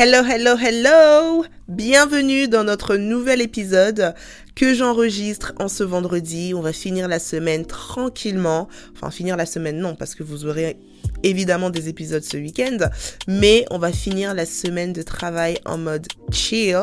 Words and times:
Hello, 0.00 0.22
hello, 0.24 0.54
hello 0.56 1.44
Bienvenue 1.66 2.46
dans 2.46 2.62
notre 2.62 2.94
nouvel 2.94 3.40
épisode 3.40 4.14
que 4.54 4.72
j'enregistre 4.72 5.54
en 5.58 5.66
ce 5.66 5.82
vendredi. 5.82 6.52
On 6.54 6.60
va 6.60 6.72
finir 6.72 7.08
la 7.08 7.18
semaine 7.18 7.66
tranquillement. 7.66 8.68
Enfin, 8.94 9.10
finir 9.10 9.36
la 9.36 9.44
semaine, 9.44 9.78
non, 9.78 9.96
parce 9.96 10.14
que 10.14 10.22
vous 10.22 10.46
aurez 10.46 10.76
évidemment 11.24 11.70
des 11.70 11.88
épisodes 11.88 12.22
ce 12.22 12.36
week-end. 12.36 12.78
Mais 13.26 13.64
on 13.72 13.78
va 13.78 13.90
finir 13.90 14.34
la 14.34 14.46
semaine 14.46 14.92
de 14.92 15.02
travail 15.02 15.58
en 15.64 15.78
mode 15.78 16.06
chill. 16.30 16.78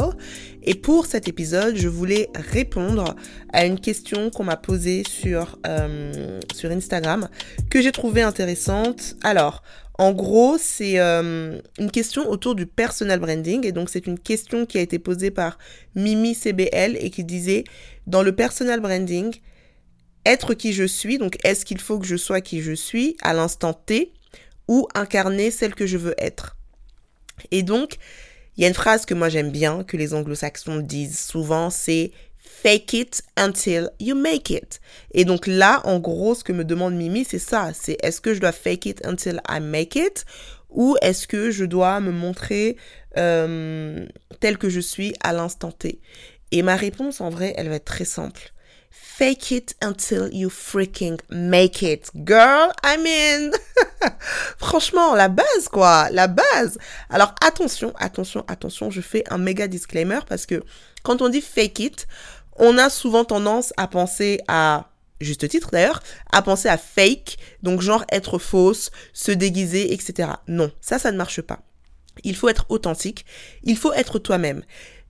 Et 0.64 0.76
pour 0.76 1.06
cet 1.06 1.30
épisode, 1.30 1.78
je 1.78 1.88
voulais 1.88 2.30
répondre 2.52 3.16
à 3.54 3.66
une 3.66 3.80
question 3.80 4.30
qu'on 4.30 4.44
m'a 4.44 4.58
posée 4.58 5.04
sur, 5.08 5.58
euh, 5.66 6.42
sur 6.54 6.70
Instagram 6.70 7.30
que 7.70 7.82
j'ai 7.82 7.94
trouvée 7.94 8.24
intéressante. 8.24 9.16
Alors, 9.24 9.64
en 9.98 10.12
gros, 10.12 10.57
c'est 10.59 11.00
euh, 11.00 11.59
une 11.80 11.91
question 11.91 12.30
autour 12.30 12.55
du 12.55 12.66
personal 12.66 13.20
branding. 13.20 13.66
Et 13.66 13.71
donc, 13.71 13.89
c'est 13.89 14.07
une 14.07 14.20
question 14.20 14.66
qui 14.66 14.77
a 14.77 14.81
été 14.81 14.99
posée 14.99 15.31
par 15.31 15.58
Mimi 15.95 16.36
CBL 16.36 16.98
et 16.99 17.09
qui 17.09 17.23
disait, 17.23 17.63
dans 18.05 18.22
le 18.22 18.36
personal 18.36 18.81
branding, 18.81 19.34
être 20.26 20.53
qui 20.53 20.73
je 20.73 20.84
suis, 20.84 21.17
donc 21.17 21.38
est-ce 21.44 21.66
qu'il 21.66 21.80
faut 21.80 22.00
que 22.00 22.08
je 22.08 22.16
sois 22.16 22.41
qui 22.41 22.62
je 22.62 22.73
suis 22.73 23.16
à 23.22 23.34
l'instant 23.34 23.73
T 23.73 24.12
ou 24.67 24.88
incarner 24.95 25.52
celle 25.52 25.76
que 25.76 25.86
je 25.86 25.98
veux 25.98 26.16
être? 26.17 26.58
Et 27.52 27.64
donc, 27.64 27.98
il 28.58 28.62
y 28.62 28.66
a 28.66 28.67
une 28.67 28.73
phrase 28.73 29.05
que 29.05 29.14
moi 29.14 29.30
j'aime 29.30 29.52
bien, 29.52 29.84
que 29.84 29.98
les 29.98 30.14
anglo-saxons 30.14 30.80
disent 30.80 31.20
souvent, 31.20 31.70
c'est 31.70 32.12
fake 32.45 32.94
it 32.94 33.23
until 33.38 33.90
you 33.99 34.16
make 34.16 34.49
it. 34.49 34.80
Et 35.12 35.26
donc 35.26 35.48
là, 35.48 35.81
en 35.86 35.99
gros, 35.99 36.36
ce 36.36 36.44
que 36.44 36.53
me 36.53 36.63
demande 36.63 36.95
Mimi, 36.95 37.26
c'est 37.26 37.40
ça. 37.40 37.72
C'est 37.73 37.98
est-ce 38.03 38.22
que 38.22 38.34
je 38.34 38.40
dois 38.40 38.52
fake 38.52 38.86
it 38.86 39.05
until 39.05 39.41
I 39.49 39.59
make 39.59 39.95
it 39.95 40.26
ou 40.70 40.95
est-ce 41.02 41.27
que 41.27 41.52
je 41.52 41.66
dois 41.66 42.00
me 42.00 42.12
montrer 42.12 42.77
euh, 43.17 44.05
tel 44.39 44.58
que 44.58 44.70
je 44.70 44.80
suis 44.80 45.13
à 45.22 45.34
l'instant 45.34 45.72
T? 45.72 46.02
Et 46.52 46.61
ma 46.61 46.75
réponse, 46.75 47.22
en 47.22 47.30
vrai, 47.30 47.53
elle 47.58 47.70
va 47.70 47.75
être 47.75 47.86
très 47.86 48.05
simple. 48.05 48.53
Fake 49.18 49.52
it 49.52 49.76
until 49.82 50.30
you 50.34 50.50
freaking 50.50 51.20
make 51.30 51.82
it. 51.82 52.10
Girl, 52.26 52.72
I'm 52.84 53.06
in. 53.06 53.52
Franchement, 54.58 55.16
la 55.16 55.30
base, 55.30 55.70
quoi. 55.72 56.10
La 56.12 56.28
base. 56.28 56.78
Alors, 57.10 57.34
attention, 57.42 57.94
attention, 57.98 58.44
attention. 58.48 58.90
Je 58.90 59.02
fais 59.02 59.23
un 59.30 59.38
méga 59.38 59.68
disclaimer 59.68 60.20
parce 60.28 60.46
que 60.46 60.64
quand 61.04 61.22
on 61.22 61.30
dit 61.30 61.42
fake 61.42 61.80
it, 61.80 62.08
on 62.58 62.78
a 62.78 62.90
souvent 62.90 63.23
tendance 63.23 63.73
à 63.78 63.88
penser 63.88 64.42
à 64.48 64.90
juste 65.22 65.48
titre 65.48 65.70
d'ailleurs, 65.72 66.02
à 66.32 66.42
penser 66.42 66.68
à 66.68 66.78
fake, 66.78 67.38
donc 67.64 67.82
genre 67.82 68.06
être 68.12 68.38
fausse, 68.38 68.92
se 69.14 69.32
déguiser, 69.32 69.94
etc. 69.94 70.30
Non, 70.48 70.72
ça, 70.82 71.00
ça 71.00 71.12
ne 71.12 71.18
marche 71.18 71.42
pas. 71.42 71.60
Il 72.23 72.36
faut 72.36 72.50
être 72.50 72.66
authentique, 72.70 73.26
il 73.64 73.78
faut 73.78 73.94
être 73.94 74.20
toi-même. 74.20 74.64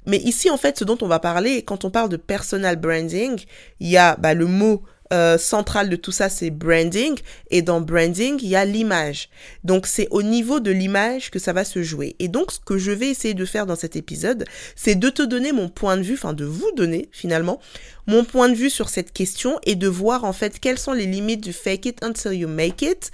Mais 0.06 0.18
ici, 0.18 0.50
en 0.50 0.58
fait, 0.58 0.78
ce 0.78 0.84
dont 0.84 0.98
on 1.02 1.08
va 1.08 1.20
parler, 1.20 1.64
quand 1.64 1.86
on 1.86 1.92
parle 1.92 2.10
de 2.10 2.18
personal 2.18 2.76
branding, 2.76 3.44
il 3.80 3.90
y 3.90 3.98
a 3.98 4.16
bah, 4.18 4.34
le 4.34 4.46
mot 4.46 4.84
euh, 5.14 5.38
central 5.38 5.90
de 5.90 5.96
tout 5.96 6.12
ça, 6.12 6.30
c'est 6.30 6.50
branding. 6.50 7.18
Et 7.52 7.62
dans 7.62 7.80
branding, 7.80 8.40
il 8.42 8.50
y 8.50 8.56
a 8.56 8.66
l'image. 8.66 9.30
Donc, 9.64 9.86
c'est 9.86 10.08
au 10.10 10.24
niveau 10.24 10.60
de 10.60 10.72
l'image 10.72 11.30
que 11.30 11.40
ça 11.40 11.54
va 11.54 11.64
se 11.64 11.84
jouer. 11.84 12.16
Et 12.20 12.28
donc, 12.28 12.52
ce 12.52 12.60
que 12.60 12.78
je 12.78 12.92
vais 12.92 13.10
essayer 13.10 13.34
de 13.34 13.46
faire 13.46 13.66
dans 13.66 13.76
cet 13.76 13.96
épisode, 13.96 14.46
c'est 14.76 14.96
de 14.96 15.10
te 15.10 15.22
donner 15.22 15.52
mon 15.52 15.70
point 15.70 15.98
de 15.98 16.02
vue, 16.02 16.16
enfin 16.16 16.34
de 16.34 16.46
vous 16.46 16.72
donner 16.76 17.10
finalement, 17.12 17.60
mon 18.08 18.24
point 18.24 18.50
de 18.50 18.56
vue 18.56 18.70
sur 18.70 18.90
cette 18.90 19.14
question 19.14 19.60
et 19.64 19.76
de 19.76 19.88
voir 19.88 20.24
en 20.24 20.34
fait 20.34 20.60
quelles 20.60 20.80
sont 20.80 20.94
les 20.94 21.06
limites 21.06 21.42
du 21.42 21.54
fake 21.54 21.86
it 21.86 22.04
until 22.04 22.34
you 22.34 22.48
make 22.48 22.82
it. 22.82 23.12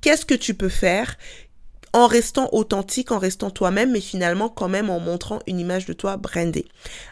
Qu'est-ce 0.00 0.24
que 0.24 0.34
tu 0.34 0.54
peux 0.54 0.68
faire? 0.68 1.16
En 1.92 2.06
restant 2.06 2.48
authentique, 2.52 3.12
en 3.12 3.18
restant 3.18 3.50
toi-même, 3.50 3.92
mais 3.92 4.00
finalement 4.00 4.48
quand 4.48 4.68
même 4.68 4.90
en 4.90 5.00
montrant 5.00 5.40
une 5.46 5.60
image 5.60 5.86
de 5.86 5.92
toi 5.92 6.16
brandée. 6.16 6.66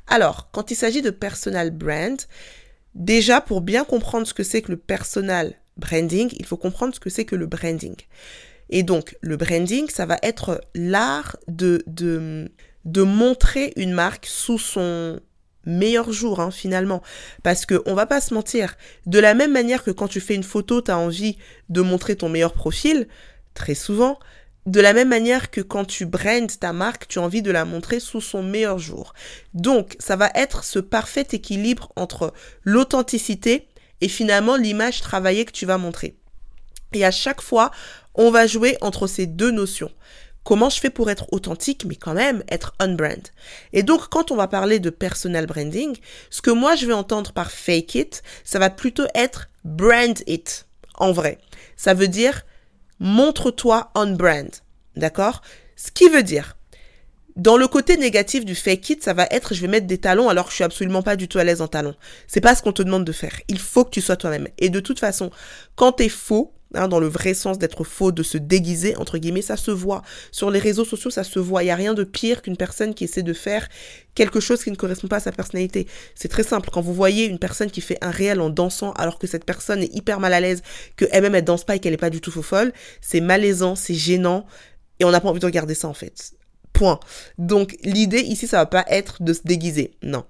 Alors, 0.06 0.50
quand 0.52 0.70
il 0.70 0.76
s'agit 0.76 1.02
de 1.02 1.10
personal 1.10 1.70
brand, 1.70 2.18
Déjà, 2.94 3.40
pour 3.40 3.60
bien 3.60 3.84
comprendre 3.84 4.26
ce 4.26 4.34
que 4.34 4.42
c'est 4.42 4.62
que 4.62 4.72
le 4.72 4.76
personal 4.76 5.54
branding, 5.76 6.30
il 6.38 6.44
faut 6.44 6.56
comprendre 6.56 6.94
ce 6.94 7.00
que 7.00 7.10
c'est 7.10 7.24
que 7.24 7.36
le 7.36 7.46
branding. 7.46 7.94
Et 8.68 8.82
donc, 8.82 9.16
le 9.20 9.36
branding, 9.36 9.88
ça 9.88 10.06
va 10.06 10.18
être 10.22 10.60
l'art 10.74 11.36
de, 11.48 11.82
de, 11.86 12.50
de 12.84 13.02
montrer 13.02 13.72
une 13.76 13.92
marque 13.92 14.26
sous 14.26 14.58
son 14.58 15.20
meilleur 15.66 16.12
jour, 16.12 16.40
hein, 16.40 16.50
finalement. 16.50 17.02
Parce 17.42 17.64
que, 17.64 17.80
on 17.86 17.94
va 17.94 18.06
pas 18.06 18.20
se 18.20 18.34
mentir, 18.34 18.76
de 19.06 19.18
la 19.18 19.34
même 19.34 19.52
manière 19.52 19.84
que 19.84 19.90
quand 19.90 20.08
tu 20.08 20.20
fais 20.20 20.34
une 20.34 20.42
photo, 20.42 20.82
tu 20.82 20.90
as 20.90 20.98
envie 20.98 21.36
de 21.68 21.82
montrer 21.82 22.16
ton 22.16 22.28
meilleur 22.28 22.52
profil, 22.52 23.06
très 23.54 23.74
souvent, 23.74 24.18
de 24.66 24.80
la 24.80 24.92
même 24.92 25.08
manière 25.08 25.50
que 25.50 25.60
quand 25.60 25.84
tu 25.84 26.06
brandes 26.06 26.58
ta 26.58 26.72
marque, 26.72 27.08
tu 27.08 27.18
as 27.18 27.22
envie 27.22 27.42
de 27.42 27.50
la 27.50 27.64
montrer 27.64 27.98
sous 27.98 28.20
son 28.20 28.42
meilleur 28.42 28.78
jour. 28.78 29.14
Donc, 29.54 29.96
ça 29.98 30.16
va 30.16 30.30
être 30.34 30.64
ce 30.64 30.78
parfait 30.78 31.26
équilibre 31.32 31.92
entre 31.96 32.32
l'authenticité 32.62 33.68
et 34.00 34.08
finalement 34.08 34.56
l'image 34.56 35.00
travaillée 35.00 35.44
que 35.44 35.52
tu 35.52 35.66
vas 35.66 35.78
montrer. 35.78 36.16
Et 36.92 37.04
à 37.04 37.10
chaque 37.10 37.40
fois, 37.40 37.70
on 38.14 38.30
va 38.30 38.46
jouer 38.46 38.76
entre 38.80 39.06
ces 39.06 39.26
deux 39.26 39.50
notions. 39.50 39.90
Comment 40.42 40.70
je 40.70 40.80
fais 40.80 40.90
pour 40.90 41.10
être 41.10 41.32
authentique, 41.32 41.84
mais 41.84 41.96
quand 41.96 42.14
même 42.14 42.42
être 42.48 42.74
on-brand. 42.80 43.28
Et 43.72 43.82
donc, 43.82 44.08
quand 44.08 44.30
on 44.30 44.36
va 44.36 44.48
parler 44.48 44.78
de 44.80 44.90
personal 44.90 45.46
branding, 45.46 45.96
ce 46.30 46.42
que 46.42 46.50
moi 46.50 46.76
je 46.76 46.86
vais 46.86 46.94
entendre 46.94 47.32
par 47.32 47.50
fake 47.50 47.94
it, 47.94 48.22
ça 48.42 48.58
va 48.58 48.70
plutôt 48.70 49.06
être 49.14 49.48
brand 49.64 50.18
it, 50.26 50.66
en 50.94 51.12
vrai. 51.12 51.38
Ça 51.76 51.92
veut 51.94 52.08
dire 52.08 52.42
montre-toi 53.00 53.90
on 53.94 54.12
brand. 54.12 54.50
D'accord? 54.96 55.42
Ce 55.76 55.90
qui 55.90 56.08
veut 56.08 56.22
dire, 56.22 56.56
dans 57.36 57.56
le 57.56 57.66
côté 57.68 57.96
négatif 57.96 58.44
du 58.44 58.54
fake 58.54 58.90
it, 58.90 59.02
ça 59.02 59.14
va 59.14 59.26
être 59.30 59.54
je 59.54 59.62
vais 59.62 59.68
mettre 59.68 59.86
des 59.86 59.98
talons 59.98 60.28
alors 60.28 60.44
que 60.44 60.50
je 60.50 60.56
suis 60.56 60.64
absolument 60.64 61.02
pas 61.02 61.16
du 61.16 61.26
tout 61.26 61.38
à 61.38 61.44
l'aise 61.44 61.62
en 61.62 61.68
talons. 61.68 61.94
C'est 62.26 62.40
pas 62.40 62.54
ce 62.54 62.62
qu'on 62.62 62.72
te 62.72 62.82
demande 62.82 63.04
de 63.04 63.12
faire. 63.12 63.40
Il 63.48 63.58
faut 63.58 63.84
que 63.84 63.90
tu 63.90 64.00
sois 64.00 64.16
toi-même. 64.16 64.48
Et 64.58 64.68
de 64.68 64.80
toute 64.80 65.00
façon, 65.00 65.30
quand 65.74 65.92
tu 65.92 66.04
es 66.04 66.08
faux, 66.08 66.52
Hein, 66.74 66.86
dans 66.86 67.00
le 67.00 67.08
vrai 67.08 67.34
sens 67.34 67.58
d'être 67.58 67.82
faux, 67.82 68.12
de 68.12 68.22
se 68.22 68.38
déguiser, 68.38 68.94
entre 68.96 69.18
guillemets, 69.18 69.42
ça 69.42 69.56
se 69.56 69.72
voit. 69.72 70.02
Sur 70.30 70.52
les 70.52 70.60
réseaux 70.60 70.84
sociaux, 70.84 71.10
ça 71.10 71.24
se 71.24 71.40
voit. 71.40 71.64
Il 71.64 71.66
n'y 71.66 71.72
a 71.72 71.76
rien 71.76 71.94
de 71.94 72.04
pire 72.04 72.42
qu'une 72.42 72.56
personne 72.56 72.94
qui 72.94 73.04
essaie 73.04 73.24
de 73.24 73.32
faire 73.32 73.68
quelque 74.14 74.38
chose 74.38 74.62
qui 74.62 74.70
ne 74.70 74.76
correspond 74.76 75.08
pas 75.08 75.16
à 75.16 75.20
sa 75.20 75.32
personnalité. 75.32 75.88
C'est 76.14 76.28
très 76.28 76.44
simple. 76.44 76.70
Quand 76.72 76.80
vous 76.80 76.94
voyez 76.94 77.26
une 77.26 77.40
personne 77.40 77.72
qui 77.72 77.80
fait 77.80 77.98
un 78.02 78.12
réel 78.12 78.40
en 78.40 78.50
dansant 78.50 78.92
alors 78.92 79.18
que 79.18 79.26
cette 79.26 79.44
personne 79.44 79.82
est 79.82 79.92
hyper 79.92 80.20
mal 80.20 80.32
à 80.32 80.38
l'aise, 80.38 80.62
que 80.96 81.06
elle-même 81.10 81.34
elle 81.34 81.44
danse 81.44 81.64
pas 81.64 81.74
et 81.74 81.80
qu'elle 81.80 81.92
n'est 81.92 81.96
pas 81.96 82.10
du 82.10 82.20
tout 82.20 82.30
faux 82.30 82.42
folle, 82.42 82.72
c'est 83.00 83.20
malaisant, 83.20 83.74
c'est 83.74 83.94
gênant 83.94 84.46
et 85.00 85.04
on 85.04 85.10
n'a 85.10 85.20
pas 85.20 85.28
envie 85.28 85.40
de 85.40 85.46
regarder 85.46 85.74
ça 85.74 85.88
en 85.88 85.94
fait. 85.94 86.34
Point. 86.72 87.00
Donc 87.36 87.76
l'idée 87.82 88.20
ici, 88.20 88.46
ça 88.46 88.58
va 88.58 88.66
pas 88.66 88.84
être 88.88 89.24
de 89.24 89.32
se 89.32 89.40
déguiser. 89.44 89.90
Non. 90.04 90.24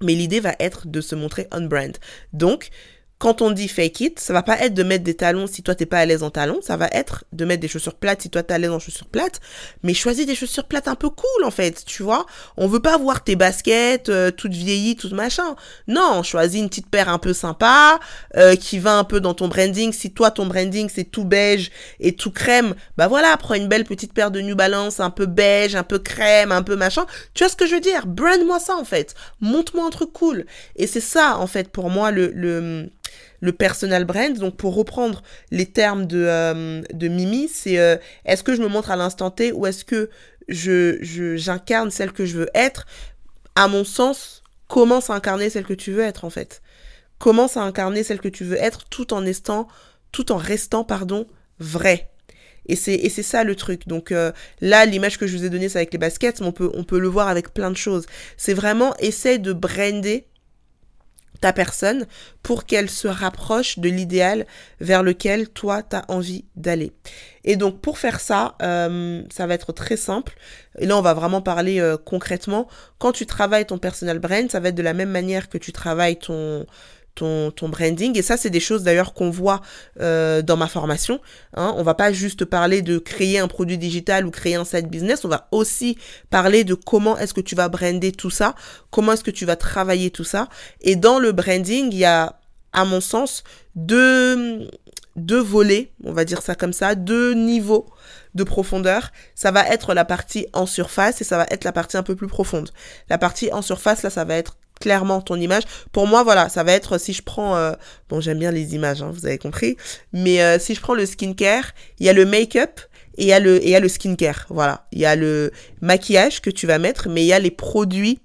Mais 0.00 0.14
l'idée 0.14 0.40
va 0.40 0.54
être 0.60 0.86
de 0.86 1.00
se 1.00 1.14
montrer 1.14 1.48
on-brand. 1.52 1.98
Donc, 2.32 2.70
quand 3.20 3.42
on 3.42 3.50
dit 3.50 3.68
fake 3.68 4.00
it, 4.00 4.18
ça 4.18 4.32
va 4.32 4.42
pas 4.42 4.58
être 4.60 4.72
de 4.72 4.82
mettre 4.82 5.04
des 5.04 5.12
talons 5.14 5.46
si 5.46 5.62
toi 5.62 5.74
t'es 5.74 5.84
pas 5.84 5.98
à 5.98 6.06
l'aise 6.06 6.22
en 6.22 6.30
talons, 6.30 6.60
ça 6.62 6.78
va 6.78 6.88
être 6.90 7.24
de 7.32 7.44
mettre 7.44 7.60
des 7.60 7.68
chaussures 7.68 7.94
plates 7.94 8.22
si 8.22 8.30
toi 8.30 8.42
t'es 8.42 8.54
à 8.54 8.58
l'aise 8.58 8.70
en 8.70 8.78
chaussures 8.78 9.08
plates, 9.08 9.40
mais 9.82 9.92
choisis 9.92 10.24
des 10.24 10.34
chaussures 10.34 10.64
plates 10.64 10.88
un 10.88 10.94
peu 10.94 11.10
cool 11.10 11.44
en 11.44 11.50
fait, 11.50 11.84
tu 11.84 12.02
vois. 12.02 12.24
On 12.56 12.66
veut 12.66 12.80
pas 12.80 12.96
voir 12.96 13.22
tes 13.22 13.36
baskets 13.36 14.08
euh, 14.08 14.30
toutes 14.30 14.54
vieillies, 14.54 14.96
tout 14.96 15.14
machin. 15.14 15.54
Non, 15.86 16.22
choisis 16.22 16.58
une 16.58 16.70
petite 16.70 16.88
paire 16.88 17.10
un 17.10 17.18
peu 17.18 17.34
sympa, 17.34 18.00
euh, 18.38 18.56
qui 18.56 18.78
va 18.78 18.96
un 18.96 19.04
peu 19.04 19.20
dans 19.20 19.34
ton 19.34 19.48
branding. 19.48 19.92
Si 19.92 20.14
toi 20.14 20.30
ton 20.30 20.46
branding 20.46 20.88
c'est 20.90 21.04
tout 21.04 21.24
beige 21.24 21.70
et 22.00 22.16
tout 22.16 22.30
crème, 22.30 22.74
bah 22.96 23.06
voilà, 23.06 23.36
prends 23.36 23.52
une 23.52 23.68
belle 23.68 23.84
petite 23.84 24.14
paire 24.14 24.30
de 24.30 24.40
New 24.40 24.56
Balance 24.56 24.98
un 24.98 25.10
peu 25.10 25.26
beige, 25.26 25.76
un 25.76 25.82
peu 25.82 25.98
crème, 25.98 26.52
un 26.52 26.62
peu 26.62 26.74
machin. 26.74 27.04
Tu 27.34 27.44
vois 27.44 27.50
ce 27.50 27.56
que 27.56 27.66
je 27.66 27.74
veux 27.74 27.80
dire? 27.82 28.06
Brand-moi 28.06 28.58
ça 28.60 28.76
en 28.76 28.84
fait. 28.84 29.14
Montre-moi 29.42 29.84
un 29.84 29.90
truc 29.90 30.10
cool. 30.14 30.46
Et 30.76 30.86
c'est 30.86 31.00
ça 31.00 31.36
en 31.36 31.46
fait 31.46 31.68
pour 31.68 31.90
moi 31.90 32.10
le, 32.10 32.32
le 32.34 32.88
le 33.40 33.52
personal 33.52 34.04
brand. 34.04 34.36
Donc 34.38 34.56
pour 34.56 34.74
reprendre 34.74 35.22
les 35.50 35.66
termes 35.66 36.06
de, 36.06 36.24
euh, 36.26 36.82
de 36.92 37.08
Mimi, 37.08 37.48
c'est 37.48 37.78
euh, 37.78 37.96
est-ce 38.24 38.42
que 38.42 38.54
je 38.54 38.62
me 38.62 38.68
montre 38.68 38.90
à 38.90 38.96
l'instant 38.96 39.30
T 39.30 39.52
ou 39.52 39.66
est-ce 39.66 39.84
que 39.84 40.10
je, 40.48 40.98
j'incarne 41.36 41.90
celle 41.90 42.12
que 42.12 42.26
je 42.26 42.38
veux 42.38 42.50
être? 42.54 42.86
À 43.54 43.68
mon 43.68 43.84
sens, 43.84 44.42
commence 44.68 45.10
à 45.10 45.14
incarner 45.14 45.50
celle 45.50 45.64
que 45.64 45.74
tu 45.74 45.92
veux 45.92 46.02
être 46.02 46.24
en 46.24 46.30
fait? 46.30 46.62
Commence 47.18 47.56
à 47.56 47.62
incarner 47.62 48.02
celle 48.02 48.20
que 48.20 48.28
tu 48.28 48.44
veux 48.44 48.56
être 48.56 48.84
tout 48.88 49.12
en 49.12 49.20
restant, 49.20 49.68
tout 50.12 50.32
en 50.32 50.36
restant 50.36 50.84
pardon, 50.84 51.26
vrai? 51.58 52.10
Et 52.66 52.76
c'est, 52.76 53.08
ça 53.22 53.42
le 53.42 53.56
truc. 53.56 53.88
Donc 53.88 54.12
euh, 54.12 54.32
là, 54.60 54.86
l'image 54.86 55.18
que 55.18 55.26
je 55.26 55.36
vous 55.36 55.44
ai 55.44 55.50
donnée, 55.50 55.68
c'est 55.68 55.78
avec 55.78 55.92
les 55.92 55.98
baskets, 55.98 56.40
mais 56.40 56.46
on 56.46 56.52
peut, 56.52 56.70
on 56.74 56.84
peut 56.84 57.00
le 57.00 57.08
voir 57.08 57.28
avec 57.28 57.52
plein 57.52 57.70
de 57.70 57.76
choses. 57.76 58.06
C'est 58.36 58.54
vraiment, 58.54 58.94
essayer 58.98 59.38
de 59.38 59.52
brander 59.52 60.26
ta 61.40 61.52
personne 61.52 62.06
pour 62.42 62.66
qu'elle 62.66 62.90
se 62.90 63.08
rapproche 63.08 63.78
de 63.78 63.88
l'idéal 63.88 64.46
vers 64.80 65.02
lequel 65.02 65.48
toi 65.48 65.82
tu 65.82 65.96
envie 66.08 66.44
d'aller. 66.56 66.92
Et 67.44 67.56
donc 67.56 67.80
pour 67.80 67.98
faire 67.98 68.20
ça, 68.20 68.56
euh, 68.62 69.22
ça 69.30 69.46
va 69.46 69.54
être 69.54 69.72
très 69.72 69.96
simple. 69.96 70.36
Et 70.78 70.86
là 70.86 70.96
on 70.96 71.02
va 71.02 71.14
vraiment 71.14 71.40
parler 71.40 71.80
euh, 71.80 71.96
concrètement. 71.96 72.68
Quand 72.98 73.12
tu 73.12 73.26
travailles 73.26 73.66
ton 73.66 73.78
personal 73.78 74.18
brand, 74.18 74.50
ça 74.50 74.60
va 74.60 74.68
être 74.68 74.74
de 74.74 74.82
la 74.82 74.94
même 74.94 75.10
manière 75.10 75.48
que 75.48 75.58
tu 75.58 75.72
travailles 75.72 76.18
ton 76.18 76.66
ton, 77.14 77.50
ton 77.50 77.68
branding. 77.68 78.16
Et 78.18 78.22
ça, 78.22 78.36
c'est 78.36 78.50
des 78.50 78.60
choses 78.60 78.82
d'ailleurs 78.82 79.14
qu'on 79.14 79.30
voit 79.30 79.60
euh, 80.00 80.42
dans 80.42 80.56
ma 80.56 80.68
formation. 80.68 81.20
Hein. 81.54 81.74
On 81.76 81.82
va 81.82 81.94
pas 81.94 82.12
juste 82.12 82.44
parler 82.44 82.82
de 82.82 82.98
créer 82.98 83.38
un 83.38 83.48
produit 83.48 83.78
digital 83.78 84.26
ou 84.26 84.30
créer 84.30 84.54
un 84.54 84.64
site 84.64 84.88
business. 84.88 85.24
On 85.24 85.28
va 85.28 85.48
aussi 85.50 85.98
parler 86.30 86.64
de 86.64 86.74
comment 86.74 87.18
est-ce 87.18 87.34
que 87.34 87.40
tu 87.40 87.54
vas 87.54 87.68
brander 87.68 88.12
tout 88.12 88.30
ça, 88.30 88.54
comment 88.90 89.12
est-ce 89.12 89.24
que 89.24 89.30
tu 89.30 89.44
vas 89.44 89.56
travailler 89.56 90.10
tout 90.10 90.24
ça. 90.24 90.48
Et 90.80 90.96
dans 90.96 91.18
le 91.18 91.32
branding, 91.32 91.88
il 91.92 91.98
y 91.98 92.04
a, 92.04 92.40
à 92.72 92.84
mon 92.84 93.00
sens, 93.00 93.44
deux, 93.74 94.68
deux 95.16 95.40
volets, 95.40 95.92
on 96.04 96.12
va 96.12 96.24
dire 96.24 96.42
ça 96.42 96.54
comme 96.54 96.72
ça, 96.72 96.94
deux 96.94 97.34
niveaux 97.34 97.86
de 98.34 98.44
profondeur. 98.44 99.10
Ça 99.34 99.50
va 99.50 99.66
être 99.68 99.94
la 99.94 100.04
partie 100.04 100.46
en 100.52 100.66
surface 100.66 101.20
et 101.20 101.24
ça 101.24 101.36
va 101.36 101.46
être 101.50 101.64
la 101.64 101.72
partie 101.72 101.96
un 101.96 102.02
peu 102.02 102.14
plus 102.14 102.28
profonde. 102.28 102.70
La 103.08 103.18
partie 103.18 103.52
en 103.52 103.62
surface, 103.62 104.02
là, 104.02 104.10
ça 104.10 104.24
va 104.24 104.36
être 104.36 104.56
clairement 104.80 105.20
ton 105.20 105.36
image. 105.36 105.62
Pour 105.92 106.06
moi, 106.06 106.24
voilà, 106.24 106.48
ça 106.48 106.64
va 106.64 106.72
être 106.72 106.98
si 106.98 107.12
je 107.12 107.22
prends, 107.22 107.56
euh, 107.56 107.72
bon, 108.08 108.20
j'aime 108.20 108.38
bien 108.38 108.50
les 108.50 108.74
images, 108.74 109.02
hein, 109.02 109.10
vous 109.12 109.26
avez 109.26 109.38
compris, 109.38 109.76
mais 110.12 110.42
euh, 110.42 110.58
si 110.58 110.74
je 110.74 110.80
prends 110.80 110.94
le 110.94 111.06
skincare, 111.06 111.72
il 112.00 112.06
y 112.06 112.08
a 112.08 112.12
le 112.12 112.24
make-up 112.24 112.80
et 113.16 113.24
il 113.24 113.28
y 113.28 113.32
a 113.32 113.38
le, 113.38 113.64
y 113.64 113.74
a 113.74 113.80
le 113.80 113.88
skincare, 113.88 114.46
voilà. 114.48 114.86
Il 114.92 114.98
y 114.98 115.06
a 115.06 115.14
le 115.14 115.52
maquillage 115.80 116.40
que 116.40 116.50
tu 116.50 116.66
vas 116.66 116.78
mettre, 116.78 117.08
mais 117.08 117.22
il 117.22 117.26
y 117.26 117.32
a 117.32 117.38
les 117.38 117.50
produits 117.50 118.20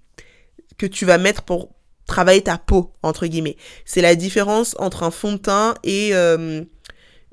que 0.78 0.86
tu 0.86 1.06
vas 1.06 1.18
mettre 1.18 1.44
pour 1.44 1.70
travailler 2.08 2.42
ta 2.42 2.58
peau, 2.58 2.94
entre 3.04 3.28
guillemets. 3.28 3.58
C'est 3.84 4.02
la 4.02 4.16
différence 4.16 4.76
entre 4.80 5.04
un 5.04 5.12
fond 5.12 5.34
de 5.34 5.38
teint 5.38 5.76
et 5.84 6.12
euh, 6.14 6.64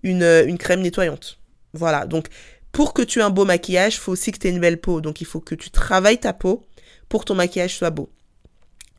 une, 0.02 0.44
une 0.46 0.58
crème 0.58 0.80
nettoyante. 0.80 1.38
Voilà, 1.74 2.06
donc 2.06 2.26
pour 2.72 2.94
que 2.94 3.02
tu 3.02 3.20
aies 3.20 3.22
un 3.22 3.30
beau 3.30 3.44
maquillage, 3.44 3.94
il 3.94 3.98
faut 3.98 4.12
aussi 4.12 4.32
que 4.32 4.38
tu 4.38 4.48
aies 4.48 4.50
une 4.50 4.60
belle 4.60 4.80
peau. 4.80 5.00
Donc 5.00 5.20
il 5.20 5.26
faut 5.26 5.40
que 5.40 5.54
tu 5.54 5.70
travailles 5.70 6.18
ta 6.18 6.32
peau 6.32 6.66
pour 7.08 7.20
que 7.20 7.26
ton 7.26 7.34
maquillage 7.34 7.76
soit 7.76 7.90
beau. 7.90 8.10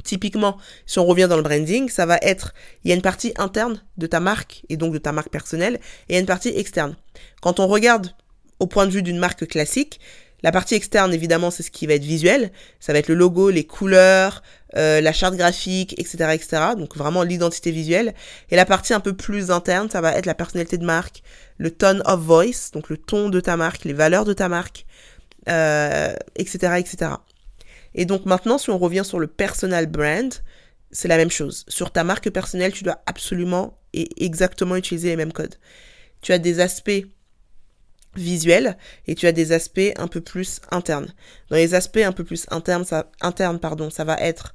Typiquement, 0.04 0.58
si 0.86 1.00
on 1.00 1.06
revient 1.06 1.28
dans 1.30 1.38
le 1.38 1.44
branding, 1.44 1.90
ça 1.90 2.06
va 2.06 2.18
être, 2.22 2.54
il 2.84 2.90
y 2.90 2.92
a 2.92 2.96
une 2.96 3.02
partie 3.02 3.34
interne 3.38 3.82
de 3.98 4.08
ta 4.08 4.20
marque 4.20 4.64
et 4.70 4.78
donc 4.78 4.94
de 4.94 4.98
ta 4.98 5.12
marque 5.12 5.30
personnelle, 5.30 5.76
et 6.08 6.14
il 6.14 6.14
y 6.14 6.18
a 6.18 6.20
une 6.20 6.26
partie 6.26 6.50
externe. 6.50 6.96
Quand 7.42 7.60
on 7.60 7.68
regarde 7.68 8.12
au 8.60 8.68
point 8.68 8.86
de 8.86 8.92
vue 8.92 9.04
d'une 9.04 9.18
marque 9.18 9.48
classique, 9.48 10.00
la 10.44 10.52
partie 10.52 10.76
externe, 10.76 11.14
évidemment, 11.14 11.52
c'est 11.52 11.64
ce 11.64 11.72
qui 11.72 11.88
va 11.88 11.94
être 11.94 12.04
visuel. 12.04 12.52
Ça 12.82 12.92
va 12.92 13.00
être 13.00 13.08
le 13.08 13.16
logo, 13.16 13.50
les 13.50 13.64
couleurs, 13.64 14.44
euh, 14.76 15.00
la 15.00 15.14
charte 15.14 15.36
graphique, 15.36 15.98
etc., 15.98 16.32
etc. 16.34 16.62
Donc 16.78 16.98
vraiment 16.98 17.24
l'identité 17.24 17.72
visuelle. 17.72 18.14
Et 18.52 18.58
la 18.58 18.66
partie 18.66 18.94
un 18.94 19.00
peu 19.00 19.14
plus 19.14 19.52
interne, 19.52 19.90
ça 19.90 20.02
va 20.02 20.14
être 20.18 20.26
la 20.26 20.36
personnalité 20.36 20.78
de 20.78 20.86
marque, 20.86 21.24
le 21.58 21.72
tone 21.72 22.04
of 22.06 22.20
voice, 22.20 22.72
donc 22.74 22.90
le 22.90 22.98
ton 22.98 23.30
de 23.30 23.40
ta 23.40 23.56
marque, 23.56 23.86
les 23.86 23.94
valeurs 23.94 24.26
de 24.26 24.34
ta 24.34 24.50
marque, 24.50 24.86
euh, 25.48 26.14
etc., 26.36 26.74
etc. 26.78 27.12
Et 27.95 28.06
donc 28.06 28.25
maintenant, 28.25 28.57
si 28.57 28.69
on 28.69 28.78
revient 28.78 29.04
sur 29.06 29.19
le 29.19 29.28
personal 29.28 29.88
brand, 29.88 30.34
c'est 30.92 31.07
la 31.07 31.18
même 31.18 31.31
chose. 31.31 31.66
Sur 31.68 31.92
ta 31.92 32.04
marque 32.04 32.30
personnelle, 32.30 32.72
tu 32.72 32.84
dois 32.84 33.01
absolument 33.06 33.80
et 33.94 34.10
exactement 34.24 34.75
utiliser 34.75 35.10
les 35.10 35.16
mêmes 35.16 35.34
codes. 35.34 35.56
Tu 36.22 36.31
as 36.31 36.40
des 36.40 36.60
aspects 36.60 37.06
visuel 38.16 38.78
et 39.07 39.16
tu 39.16 39.28
as 39.28 39.31
des 39.31 39.51
aspects 39.51 39.92
un 39.98 40.07
peu 40.07 40.22
plus 40.22 40.62
internes. 40.72 41.13
Dans 41.50 41.56
les 41.56 41.74
aspects 41.74 41.98
un 41.98 42.12
peu 42.12 42.24
plus 42.24 42.45
internes, 42.50 42.86
ça, 42.86 43.10
pardon, 43.62 43.90
ça 43.90 44.04
va 44.04 44.18
être 44.19 44.54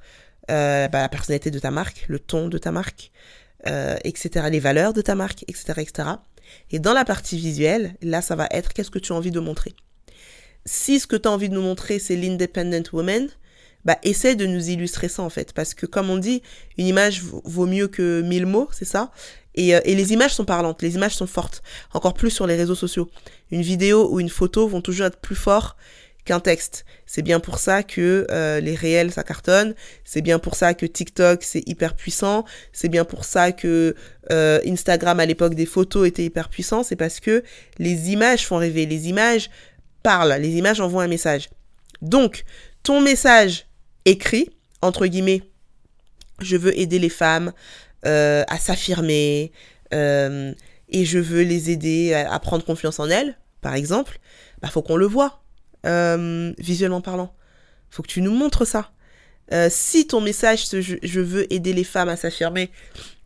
euh, 0.49 0.87
bah, 0.87 1.01
la 1.01 1.09
personnalité 1.09 1.51
de 1.51 1.59
ta 1.59 1.71
marque, 1.71 2.05
le 2.07 2.19
ton 2.19 2.47
de 2.47 2.57
ta 2.57 2.71
marque, 2.71 3.11
euh, 3.67 3.97
etc., 4.03 4.47
les 4.49 4.59
valeurs 4.59 4.93
de 4.93 5.01
ta 5.01 5.15
marque, 5.15 5.43
etc., 5.47 5.73
etc. 5.77 6.09
Et 6.71 6.79
dans 6.79 6.93
la 6.93 7.05
partie 7.05 7.37
visuelle, 7.37 7.95
là, 8.01 8.21
ça 8.21 8.35
va 8.35 8.47
être 8.51 8.73
qu'est-ce 8.73 8.89
que 8.89 8.99
tu 8.99 9.11
as 9.11 9.15
envie 9.15 9.31
de 9.31 9.39
montrer. 9.39 9.75
Si 10.71 10.99
ce 10.99 11.07
que 11.07 11.15
tu 11.15 11.27
as 11.27 11.31
envie 11.31 11.49
de 11.49 11.55
nous 11.55 11.63
montrer, 11.63 11.97
c'est 11.97 12.15
l'independent 12.15 12.87
woman, 12.93 13.27
bah, 13.85 13.97
essaie 14.03 14.35
de 14.35 14.45
nous 14.45 14.69
illustrer 14.69 15.07
ça 15.07 15.23
en 15.23 15.29
fait. 15.31 15.51
Parce 15.51 15.73
que 15.73 15.87
comme 15.87 16.11
on 16.11 16.17
dit, 16.17 16.43
une 16.77 16.85
image 16.85 17.23
vaut 17.23 17.65
mieux 17.65 17.87
que 17.87 18.21
mille 18.21 18.45
mots, 18.45 18.69
c'est 18.71 18.85
ça? 18.85 19.09
Euh, 19.57 19.81
et, 19.83 19.95
les 19.95 20.13
images 20.13 20.35
sont 20.35 20.45
parlantes, 20.45 20.83
les 20.83 20.93
images 20.93 21.15
sont 21.15 21.25
fortes, 21.25 21.63
encore 21.91 22.13
plus 22.13 22.29
sur 22.29 22.45
les 22.45 22.55
réseaux 22.55 22.75
sociaux. 22.75 23.09
Une 23.49 23.63
vidéo 23.63 24.09
ou 24.11 24.19
une 24.19 24.29
photo 24.29 24.67
vont 24.67 24.81
toujours 24.81 25.07
être 25.07 25.17
plus 25.17 25.35
forts 25.35 25.75
qu'un 26.23 26.39
texte. 26.39 26.85
C'est 27.07 27.23
bien 27.23 27.39
pour 27.39 27.57
ça 27.57 27.81
que 27.81 28.27
euh, 28.29 28.59
les 28.59 28.75
réels 28.75 29.11
ça 29.11 29.23
cartonne, 29.23 29.73
c'est 30.03 30.21
bien 30.21 30.37
pour 30.37 30.53
ça 30.53 30.75
que 30.75 30.85
TikTok 30.85 31.41
c'est 31.41 31.67
hyper 31.67 31.95
puissant, 31.95 32.45
c'est 32.73 32.89
bien 32.89 33.05
pour 33.05 33.25
ça 33.25 33.51
que 33.51 33.95
euh, 34.31 34.59
Instagram 34.67 35.19
à 35.19 35.25
l'époque 35.25 35.55
des 35.55 35.65
photos 35.65 36.07
était 36.07 36.23
hyper 36.23 36.49
puissant, 36.49 36.83
c'est 36.83 36.95
parce 36.95 37.19
que 37.19 37.43
les 37.79 38.11
images 38.11 38.45
font 38.45 38.57
rêver, 38.57 38.85
les 38.85 39.09
images 39.09 39.49
parlent, 40.03 40.33
les 40.39 40.55
images 40.55 40.79
envoient 40.79 41.03
un 41.03 41.07
message. 41.07 41.49
Donc, 42.01 42.45
ton 42.83 43.01
message 43.01 43.67
écrit, 44.05 44.49
entre 44.81 45.05
guillemets, 45.05 45.43
je 46.41 46.57
veux 46.57 46.77
aider 46.77 46.99
les 46.99 47.09
femmes 47.09 47.51
euh, 48.05 48.43
à 48.47 48.57
s'affirmer 48.57 49.51
euh, 49.93 50.53
et 50.87 51.05
je 51.05 51.19
veux 51.19 51.41
les 51.41 51.69
aider 51.69 52.13
à, 52.13 52.39
prendre 52.39 52.63
confiance 52.63 52.99
en 52.99 53.09
elles, 53.09 53.37
par 53.61 53.75
exemple, 53.75 54.19
bah 54.61 54.69
faut 54.69 54.81
qu'on 54.81 54.95
le 54.95 55.05
voit 55.05 55.43
euh, 55.85 56.53
visuellement 56.57 57.01
parlant. 57.01 57.35
Faut 57.89 58.03
que 58.03 58.07
tu 58.07 58.21
nous 58.21 58.31
montres 58.31 58.65
ça. 58.65 58.91
si 59.69 60.07
ton 60.07 60.21
message 60.21 60.69
je, 60.71 60.95
je, 61.01 61.19
veux 61.19 61.51
aider 61.53 61.73
les 61.73 61.83
femmes 61.83 62.09
à 62.09 62.15
s'affirmer 62.15 62.71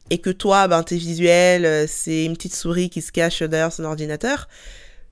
et 0.09 0.17
que 0.19 0.29
toi 0.29 0.67
ben 0.67 0.81
t'es 0.83 0.95
visuel, 0.95 1.87
c'est 1.87 2.25
une 2.25 2.35
petite 2.35 2.55
souris 2.55 2.89
qui 2.89 3.01
se 3.01 3.11
cache 3.11 3.43
derrière 3.43 3.71
son 3.71 3.83
ordinateur, 3.83 4.47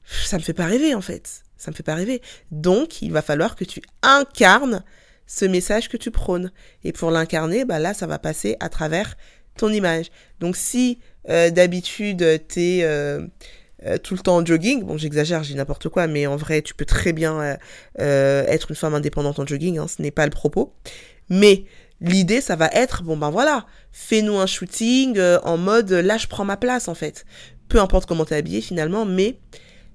ça 0.05 0.37
me 0.37 0.41
fait 0.41 0.53
pas 0.53 0.65
rêver 0.65 0.95
en 0.95 1.01
fait. 1.01 1.43
Ça 1.61 1.69
me 1.69 1.75
fait 1.75 1.83
pas 1.83 1.95
rêver. 1.95 2.21
Donc 2.49 3.01
il 3.01 3.11
va 3.11 3.21
falloir 3.21 3.55
que 3.55 3.63
tu 3.63 3.81
incarnes 4.01 4.83
ce 5.27 5.45
message 5.45 5.89
que 5.89 5.97
tu 5.97 6.09
prônes. 6.09 6.51
Et 6.83 6.91
pour 6.91 7.11
l'incarner, 7.11 7.65
bah 7.65 7.79
là, 7.79 7.93
ça 7.93 8.07
va 8.07 8.19
passer 8.19 8.57
à 8.59 8.67
travers 8.67 9.15
ton 9.57 9.71
image. 9.71 10.07
Donc 10.39 10.55
si 10.55 10.99
euh, 11.29 11.51
d'habitude 11.51 12.47
t'es 12.47 12.79
euh, 12.81 13.27
euh, 13.85 13.97
tout 13.97 14.15
le 14.15 14.21
temps 14.21 14.37
en 14.37 14.45
jogging, 14.45 14.83
bon 14.83 14.97
j'exagère, 14.97 15.43
j'ai 15.43 15.53
n'importe 15.53 15.89
quoi, 15.89 16.07
mais 16.07 16.25
en 16.25 16.35
vrai 16.35 16.61
tu 16.61 16.73
peux 16.73 16.85
très 16.85 17.13
bien 17.13 17.57
être 17.97 18.71
une 18.71 18.75
femme 18.75 18.95
indépendante 18.95 19.39
en 19.39 19.45
jogging, 19.45 19.77
hein, 19.77 19.87
ce 19.87 20.01
n'est 20.01 20.11
pas 20.11 20.25
le 20.25 20.31
propos. 20.31 20.73
Mais 21.29 21.65
l'idée 21.99 22.41
ça 22.41 22.55
va 22.55 22.67
être, 22.73 23.03
bon 23.03 23.17
ben 23.17 23.29
voilà, 23.29 23.65
fais-nous 23.91 24.37
un 24.37 24.47
shooting 24.47 25.19
en 25.43 25.57
mode 25.57 25.91
là 25.91 26.17
je 26.17 26.27
prends 26.27 26.45
ma 26.45 26.57
place 26.57 26.87
en 26.87 26.95
fait. 26.95 27.25
Peu 27.69 27.79
importe 27.79 28.07
comment 28.07 28.25
t'es 28.25 28.35
habillé 28.35 28.61
finalement, 28.61 29.05
mais 29.05 29.37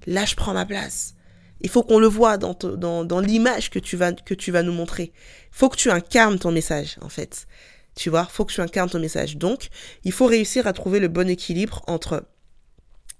là 0.05 0.25
je 0.25 0.35
prends 0.35 0.53
ma 0.53 0.65
place. 0.65 1.16
Il 1.61 1.69
faut 1.69 1.83
qu'on 1.83 1.99
le 1.99 2.07
voit 2.07 2.37
dans, 2.37 2.53
dans, 2.53 3.03
dans 3.03 3.19
l'image 3.19 3.69
que, 3.69 3.79
tu 3.79 3.97
vas, 3.97 4.13
que 4.13 4.33
tu 4.33 4.51
vas 4.51 4.63
nous 4.63 4.73
montrer. 4.73 5.11
Faut 5.51 5.69
que 5.69 5.77
tu 5.77 5.89
incarnes 5.89 6.39
ton 6.39 6.51
message, 6.51 6.97
en 7.01 7.09
fait. 7.09 7.47
Tu 7.95 8.09
vois, 8.09 8.25
faut 8.25 8.45
que 8.45 8.53
tu 8.53 8.61
incarnes 8.61 8.89
ton 8.89 8.99
message. 8.99 9.37
Donc, 9.37 9.69
il 10.03 10.11
faut 10.11 10.27
réussir 10.27 10.67
à 10.67 10.73
trouver 10.73 10.99
le 10.99 11.07
bon 11.07 11.27
équilibre 11.29 11.81
entre 11.87 12.23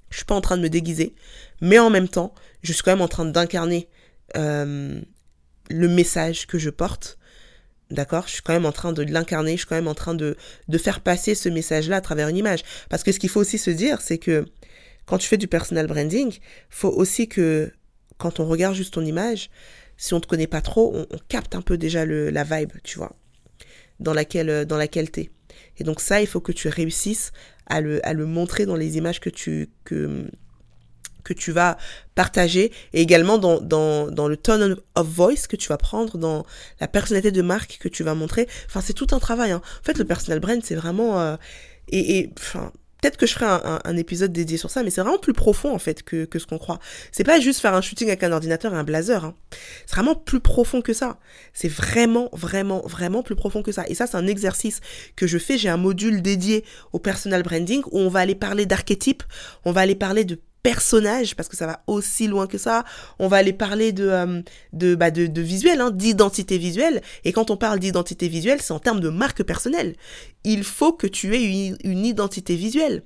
je 0.10 0.18
suis 0.18 0.26
pas 0.26 0.36
en 0.36 0.42
train 0.42 0.58
de 0.58 0.62
me 0.62 0.70
déguiser, 0.70 1.16
mais 1.62 1.80
en 1.80 1.90
même 1.90 2.08
temps, 2.08 2.34
je 2.64 2.72
suis 2.74 2.84
quand 2.84 2.92
même 2.92 3.02
en 3.02 3.08
train 3.08 3.26
d'incarner 3.26 3.90
euh, 4.38 5.02
le 5.70 5.88
message 5.88 6.48
que 6.48 6.58
je 6.58 6.70
porte. 6.70 7.18
D'accord? 7.90 8.26
Je 8.28 8.34
suis 8.34 8.42
quand 8.42 8.54
même 8.54 8.66
en 8.66 8.72
train 8.72 8.94
de 8.94 9.02
l'incarner, 9.04 9.54
je 9.54 9.58
suis 9.58 9.66
quand 9.66 9.76
même 9.76 9.88
en 9.88 9.96
train 9.96 10.14
de, 10.14 10.36
de 10.68 10.78
faire 10.78 11.02
passer 11.02 11.36
ce 11.36 11.50
message-là 11.50 11.98
à 11.98 12.02
travers 12.02 12.28
une 12.28 12.38
image. 12.38 12.64
Parce 12.90 13.04
que 13.04 13.12
ce 13.12 13.20
qu'il 13.20 13.30
faut 13.30 13.40
aussi 13.40 13.58
se 13.58 13.70
dire, 13.70 14.02
c'est 14.02 14.18
que 14.18 14.46
quand 15.06 15.18
tu 15.18 15.28
fais 15.28 15.38
du 15.38 15.48
personal 15.48 15.88
branding, 15.88 16.38
faut 16.70 16.92
aussi 16.92 17.30
que 17.30 17.72
quand 18.18 18.40
on 18.40 18.46
regarde 18.46 18.76
juste 18.76 18.94
ton 18.94 19.06
image, 19.06 19.50
si 19.98 20.14
on 20.14 20.20
te 20.20 20.28
connaît 20.28 20.48
pas 20.48 20.62
trop, 20.62 20.96
on, 20.96 21.06
capte 21.28 21.56
un 21.56 21.62
peu 21.62 21.78
déjà 21.78 22.06
le, 22.06 22.30
la 22.30 22.44
vibe, 22.44 22.74
tu 22.84 22.98
vois 22.98 23.16
dans 24.00 24.14
laquelle, 24.14 24.50
euh, 24.50 24.66
dans 24.66 24.78
laquelle 24.78 25.10
t'es. 25.12 25.30
Et 25.78 25.84
donc 25.84 26.02
ça, 26.02 26.22
il 26.22 26.28
faut 26.28 26.42
que 26.42 26.52
tu 26.52 26.68
réussisses 26.68 27.32
à 27.66 27.82
le, 27.82 28.06
à 28.06 28.14
le 28.14 28.26
montrer 28.26 28.66
dans 28.66 28.76
les 28.76 28.98
images 28.98 29.20
que 29.20 29.30
tu, 29.30 29.70
que, 29.84 30.30
que 31.24 31.34
tu 31.34 31.52
vas 31.52 31.78
partager 32.16 32.72
et 32.94 33.02
également 33.02 33.38
dans, 33.38 33.60
dans, 33.60 34.10
dans 34.10 34.28
le 34.28 34.38
tone 34.38 34.78
of 34.96 35.08
voice 35.08 35.48
que 35.50 35.56
tu 35.56 35.68
vas 35.70 35.78
prendre, 35.78 36.18
dans 36.18 36.46
la 36.80 36.88
personnalité 36.88 37.32
de 37.32 37.42
marque 37.42 37.78
que 37.80 37.90
tu 37.90 38.04
vas 38.04 38.16
montrer. 38.16 38.48
Enfin, 38.68 38.82
c'est 38.82 38.94
tout 38.94 39.08
un 39.12 39.20
travail. 39.20 39.52
Hein. 39.52 39.62
En 39.82 39.84
fait, 39.84 39.98
le 39.98 40.06
personal 40.06 40.40
brand, 40.40 40.60
c'est 40.64 40.76
vraiment... 40.76 41.20
Euh, 41.20 41.36
et, 41.90 42.20
et 42.20 42.34
Peut-être 43.02 43.18
que 43.18 43.28
je 43.28 43.34
ferai 43.34 43.46
un, 43.46 43.98
épisode 43.98 44.32
dédié 44.34 44.58
sur 44.58 44.72
ça, 44.72 44.82
mais 44.82 44.90
c'est 44.90 45.02
vraiment 45.02 45.20
plus 45.20 45.34
profond 45.34 45.74
en 45.74 45.80
fait 45.80 46.04
que, 46.04 46.28
ce 46.38 46.46
qu'on 46.46 46.58
croit. 46.58 46.80
C'est 47.12 47.24
pas 47.24 47.40
juste 47.40 47.60
faire 47.60 47.74
un 47.74 47.82
shooting 47.82 48.08
avec 48.08 48.24
un 48.24 48.32
ordinateur 48.32 48.74
et 48.74 48.78
un 48.78 48.84
blazer. 48.84 49.24
Hein. 49.24 49.36
C'est 49.86 49.96
vraiment 49.96 50.16
plus 50.16 50.40
profond 50.40 50.82
que 50.82 50.94
ça. 50.94 51.20
C'est 51.54 51.68
vraiment, 51.68 52.30
vraiment, 52.34 52.82
vraiment 52.86 53.22
plus 53.22 53.36
profond 53.36 53.62
que 53.62 53.72
ça. 53.72 53.86
Et 53.88 53.96
ça, 53.96 54.08
c'est 54.08 54.18
un 54.18 54.28
exercice 54.28 54.82
que 55.16 55.28
je 55.28 55.38
fais. 55.38 55.58
J'ai 55.58 55.70
un 55.70 55.78
module 55.78 56.22
dédié 56.22 56.64
au 56.92 57.00
personal 57.00 57.44
branding 57.44 57.84
où 57.92 58.00
on 58.00 58.10
va 58.10 58.20
aller 58.20 58.36
parler 58.36 58.66
d'archétypes, 58.66 59.24
on 59.66 59.72
va 59.72 59.82
aller 59.82 59.96
parler 59.96 60.26
de 60.26 60.40
personnage, 60.68 61.34
parce 61.38 61.48
que 61.48 61.56
ça 61.56 61.66
va 61.66 61.82
aussi 61.88 62.28
loin 62.28 62.46
que 62.46 62.58
ça. 62.58 62.84
On 63.20 63.30
va 63.30 63.38
aller 63.38 63.54
parler 63.54 63.94
de, 63.94 64.10
euh, 64.10 64.42
de, 64.74 64.96
bah 64.96 65.12
de, 65.12 65.26
de, 65.26 65.42
visuel, 65.42 65.80
hein, 65.80 65.92
d'identité 65.92 66.58
visuelle. 66.58 67.02
Et 67.24 67.32
quand 67.32 67.50
on 67.52 67.56
parle 67.56 67.80
d'identité 67.80 68.28
visuelle, 68.28 68.60
c'est 68.62 68.74
en 68.74 68.80
termes 68.80 69.00
de 69.00 69.08
marque 69.08 69.44
personnelle. 69.44 69.96
Il 70.44 70.66
faut 70.66 70.92
que 70.92 71.08
tu 71.08 71.38
aies 71.38 71.44
une, 71.44 71.78
une 71.86 72.06
identité 72.06 72.58
visuelle. 72.58 73.04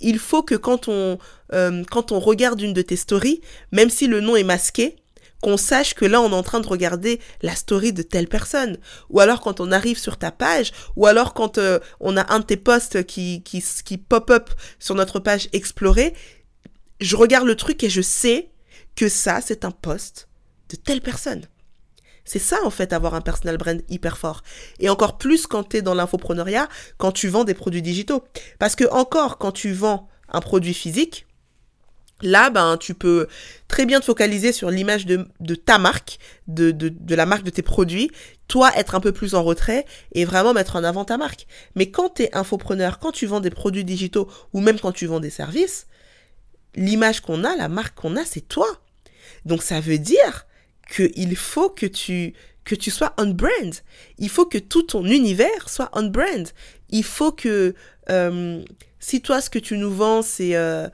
Il 0.00 0.18
faut 0.18 0.42
que 0.42 0.56
quand 0.56 0.88
on, 0.88 1.18
euh, 1.52 1.84
quand 1.88 2.10
on 2.10 2.18
regarde 2.18 2.60
une 2.60 2.72
de 2.72 2.82
tes 2.82 2.96
stories, 2.96 3.40
même 3.70 3.90
si 3.90 4.08
le 4.08 4.20
nom 4.20 4.34
est 4.34 4.42
masqué, 4.42 4.96
qu'on 5.42 5.56
sache 5.56 5.94
que 5.94 6.06
là 6.06 6.20
on 6.20 6.30
est 6.30 6.34
en 6.34 6.42
train 6.42 6.60
de 6.60 6.66
regarder 6.66 7.20
la 7.42 7.54
story 7.54 7.92
de 7.92 8.02
telle 8.02 8.26
personne 8.26 8.78
ou 9.10 9.20
alors 9.20 9.42
quand 9.42 9.60
on 9.60 9.70
arrive 9.70 9.98
sur 9.98 10.16
ta 10.16 10.30
page 10.30 10.72
ou 10.96 11.06
alors 11.06 11.34
quand 11.34 11.58
euh, 11.58 11.78
on 12.00 12.16
a 12.16 12.32
un 12.32 12.40
de 12.40 12.44
tes 12.46 12.56
posts 12.56 13.04
qui 13.04 13.42
qui, 13.42 13.62
qui 13.84 13.98
pop 13.98 14.30
up 14.30 14.48
sur 14.78 14.94
notre 14.94 15.20
page 15.20 15.50
explorer 15.52 16.14
je 17.00 17.16
regarde 17.16 17.46
le 17.46 17.56
truc 17.56 17.82
et 17.84 17.90
je 17.90 18.02
sais 18.02 18.50
que 18.94 19.08
ça 19.08 19.40
c'est 19.40 19.64
un 19.64 19.70
post 19.70 20.28
de 20.70 20.76
telle 20.76 21.00
personne 21.00 21.46
c'est 22.26 22.40
ça 22.40 22.58
en 22.64 22.70
fait 22.70 22.92
avoir 22.92 23.14
un 23.14 23.20
personal 23.22 23.56
brand 23.56 23.80
hyper 23.88 24.18
fort. 24.18 24.42
Et 24.80 24.90
encore 24.90 25.16
plus 25.16 25.46
quand 25.46 25.62
tu 25.70 25.76
es 25.78 25.82
dans 25.82 25.94
l'infopreneuriat, 25.94 26.68
quand 26.98 27.12
tu 27.12 27.28
vends 27.28 27.44
des 27.44 27.54
produits 27.54 27.82
digitaux. 27.82 28.24
Parce 28.58 28.74
que 28.74 28.84
encore 28.90 29.38
quand 29.38 29.52
tu 29.52 29.72
vends 29.72 30.08
un 30.28 30.40
produit 30.40 30.74
physique, 30.74 31.26
Là, 32.22 32.48
ben, 32.48 32.78
tu 32.78 32.94
peux 32.94 33.26
très 33.68 33.84
bien 33.84 34.00
te 34.00 34.06
focaliser 34.06 34.50
sur 34.50 34.70
l'image 34.70 35.04
de, 35.04 35.54
ta 35.54 35.76
marque, 35.76 36.18
de, 36.48 36.70
de, 36.70 37.14
la 37.14 37.26
marque 37.26 37.42
de 37.42 37.50
tes 37.50 37.60
produits, 37.60 38.10
toi 38.48 38.70
être 38.74 38.94
un 38.94 39.00
peu 39.00 39.12
plus 39.12 39.34
en 39.34 39.42
retrait 39.42 39.84
et 40.12 40.24
vraiment 40.24 40.54
mettre 40.54 40.76
en 40.76 40.84
avant 40.84 41.04
ta 41.04 41.18
marque. 41.18 41.46
Mais 41.74 41.90
quand 41.90 42.14
tu 42.14 42.22
es 42.22 42.34
infopreneur, 42.34 43.00
quand 43.00 43.12
tu 43.12 43.26
vends 43.26 43.40
des 43.40 43.50
produits 43.50 43.84
digitaux 43.84 44.30
ou 44.54 44.60
même 44.60 44.80
quand 44.80 44.92
tu 44.92 45.04
vends 45.04 45.20
des 45.20 45.28
services, 45.28 45.88
l'image 46.76 47.20
qu'on 47.20 47.44
a, 47.44 47.56
la 47.56 47.68
marque 47.68 47.98
qu'on 47.98 48.16
a, 48.16 48.24
c'est 48.24 48.46
toi. 48.46 48.68
Donc 49.44 49.62
ça 49.62 49.80
veut 49.80 49.98
dire 49.98 50.46
qu'il 50.94 51.36
faut 51.36 51.70
que 51.70 51.86
tu, 51.86 52.34
que 52.64 52.74
tu 52.74 52.90
sois 52.90 53.14
on 53.18 53.26
brand. 53.26 53.74
Il 54.18 54.28
faut 54.28 54.46
que 54.46 54.58
tout 54.58 54.82
ton 54.82 55.04
univers 55.04 55.68
soit 55.68 55.90
on 55.92 56.04
brand. 56.04 56.48
Il 56.90 57.04
faut 57.04 57.32
que 57.32 57.74
euh, 58.10 58.62
si 59.00 59.22
toi 59.22 59.40
ce 59.40 59.50
que 59.50 59.58
tu 59.58 59.76
nous 59.78 59.92
vends 59.92 60.22
c'est 60.22 60.54
euh, 60.54 60.88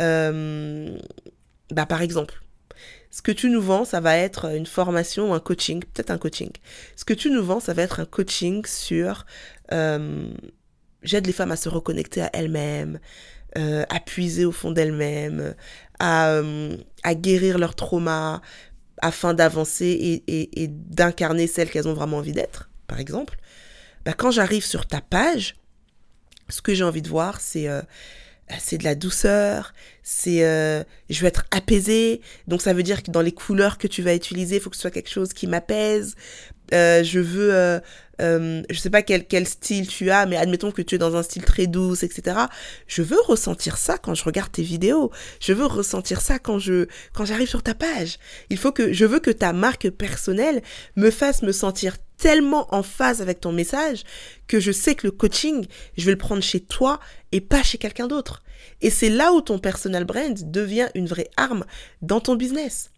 euh, 0.00 0.98
bah 1.70 1.86
par 1.86 2.02
exemple 2.02 2.42
ce 3.10 3.22
que 3.22 3.32
tu 3.32 3.48
nous 3.48 3.62
vends 3.62 3.84
ça 3.86 4.00
va 4.00 4.16
être 4.16 4.54
une 4.54 4.66
formation 4.66 5.30
ou 5.30 5.34
un 5.34 5.40
coaching 5.40 5.82
peut-être 5.82 6.10
un 6.10 6.18
coaching 6.18 6.50
ce 6.94 7.06
que 7.06 7.14
tu 7.14 7.30
nous 7.30 7.42
vends 7.42 7.60
ça 7.60 7.72
va 7.72 7.82
être 7.82 8.00
un 8.00 8.04
coaching 8.04 8.66
sur 8.66 9.24
j'aide 11.02 11.26
les 11.26 11.32
femmes 11.32 11.52
à 11.52 11.56
se 11.56 11.70
reconnecter 11.70 12.20
à 12.20 12.30
elles-mêmes 12.34 13.00
à 13.56 14.00
puiser 14.00 14.44
au 14.44 14.52
fond 14.52 14.70
d'elles-mêmes 14.70 15.54
à, 15.98 16.40
à 17.02 17.14
guérir 17.14 17.58
leur 17.58 17.74
trauma 17.74 18.40
afin 19.00 19.34
d'avancer 19.34 20.22
et, 20.26 20.68
d'incarner 20.68 21.46
celles 21.46 21.70
qu'elles 21.70 21.88
ont 21.88 21.94
vraiment 21.94 22.18
envie 22.18 22.32
d'être, 22.32 22.70
par 22.86 23.00
exemple, 23.00 23.38
bah, 24.04 24.12
quand 24.12 24.30
j'arrive 24.30 24.64
sur 24.64 24.86
ta 24.86 25.00
page, 25.00 25.56
ce 26.48 26.62
que 26.62 26.74
j'ai 26.74 26.84
envie 26.84 27.02
de 27.02 27.08
voir, 27.08 27.40
c'est 27.40 27.68
euh, 27.68 27.82
c'est 28.58 28.78
de 28.78 28.84
la 28.84 28.94
douceur, 28.94 29.74
c'est 30.02 30.44
euh, 30.44 30.82
je 31.10 31.20
veux 31.20 31.26
être 31.26 31.44
apaisée, 31.50 32.22
donc 32.46 32.62
ça 32.62 32.72
veut 32.72 32.82
dire 32.82 33.02
que 33.02 33.10
dans 33.10 33.20
les 33.20 33.32
couleurs 33.32 33.76
que 33.76 33.86
tu 33.86 34.02
vas 34.02 34.14
utiliser, 34.14 34.56
il 34.56 34.62
faut 34.62 34.70
que 34.70 34.76
ce 34.76 34.82
soit 34.82 34.90
quelque 34.90 35.10
chose 35.10 35.32
qui 35.32 35.46
m'apaise. 35.46 36.14
Euh, 36.74 37.02
je 37.02 37.20
veux, 37.20 37.54
euh, 37.54 37.80
euh, 38.20 38.62
je 38.70 38.78
sais 38.78 38.90
pas 38.90 39.02
quel, 39.02 39.26
quel 39.26 39.46
style 39.46 39.86
tu 39.86 40.10
as, 40.10 40.26
mais 40.26 40.36
admettons 40.36 40.70
que 40.70 40.82
tu 40.82 40.96
es 40.96 40.98
dans 40.98 41.16
un 41.16 41.22
style 41.22 41.44
très 41.44 41.66
douce, 41.66 42.02
etc. 42.02 42.36
Je 42.86 43.02
veux 43.02 43.20
ressentir 43.20 43.76
ça 43.76 43.98
quand 43.98 44.14
je 44.14 44.24
regarde 44.24 44.52
tes 44.52 44.62
vidéos. 44.62 45.10
Je 45.40 45.52
veux 45.52 45.66
ressentir 45.66 46.20
ça 46.20 46.38
quand 46.38 46.58
je, 46.58 46.86
quand 47.12 47.24
j'arrive 47.24 47.48
sur 47.48 47.62
ta 47.62 47.74
page. 47.74 48.18
Il 48.50 48.58
faut 48.58 48.72
que, 48.72 48.92
je 48.92 49.04
veux 49.04 49.20
que 49.20 49.30
ta 49.30 49.52
marque 49.52 49.90
personnelle 49.90 50.62
me 50.96 51.10
fasse 51.10 51.42
me 51.42 51.52
sentir 51.52 51.96
tellement 52.16 52.74
en 52.74 52.82
phase 52.82 53.22
avec 53.22 53.40
ton 53.40 53.52
message 53.52 54.02
que 54.48 54.58
je 54.58 54.72
sais 54.72 54.96
que 54.96 55.06
le 55.06 55.12
coaching, 55.12 55.66
je 55.96 56.04
vais 56.04 56.12
le 56.12 56.18
prendre 56.18 56.42
chez 56.42 56.60
toi 56.60 56.98
et 57.30 57.40
pas 57.40 57.62
chez 57.62 57.78
quelqu'un 57.78 58.08
d'autre. 58.08 58.42
Et 58.80 58.90
c'est 58.90 59.08
là 59.08 59.32
où 59.32 59.40
ton 59.40 59.60
personal 59.60 60.04
brand 60.04 60.36
devient 60.50 60.88
une 60.96 61.06
vraie 61.06 61.30
arme 61.36 61.64
dans 62.02 62.20
ton 62.20 62.34
business. 62.34 62.90